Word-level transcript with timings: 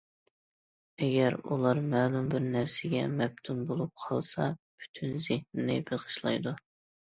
ئەگەر 1.03 1.35
ئۇلار 1.49 1.81
مەلۇم 1.91 2.31
بىر 2.33 2.47
نەرسىگە 2.57 3.05
مەپتۇن 3.21 3.61
بولۇپ 3.69 4.03
قالسا، 4.09 4.51
پۈتۈن 4.83 5.17
زېھنىنى 5.31 5.81
بېغىشلايدۇ. 5.93 6.61